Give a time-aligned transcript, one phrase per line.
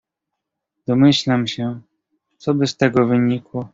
[0.87, 1.81] "Domyślam się,
[2.37, 3.69] coby z tego wynikło."